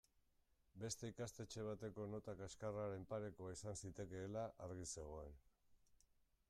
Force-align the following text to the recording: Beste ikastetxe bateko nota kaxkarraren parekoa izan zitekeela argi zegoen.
Beste 0.83 1.09
ikastetxe 1.11 1.65
bateko 1.67 2.07
nota 2.13 2.35
kaxkarraren 2.39 3.07
parekoa 3.13 3.53
izan 3.59 3.79
zitekeela 3.83 4.47
argi 4.69 4.89
zegoen. 4.95 5.41